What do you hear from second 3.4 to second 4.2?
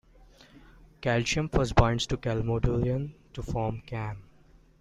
form CaM.